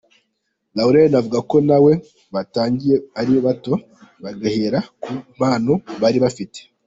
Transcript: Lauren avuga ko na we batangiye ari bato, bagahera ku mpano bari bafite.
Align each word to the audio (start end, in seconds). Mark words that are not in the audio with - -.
Lauren 0.77 1.11
avuga 1.19 1.39
ko 1.49 1.57
na 1.67 1.77
we 1.85 1.93
batangiye 2.33 2.95
ari 3.19 3.33
bato, 3.45 3.73
bagahera 4.23 4.79
ku 5.01 5.11
mpano 5.35 5.73
bari 6.01 6.17
bafite. 6.25 6.59